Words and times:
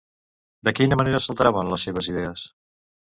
De 0.69 0.71
quina 0.79 0.97
manera 1.01 1.19
s'alteraven 1.25 1.69
les 1.73 1.85
seves 1.89 2.09
idees? 2.15 2.47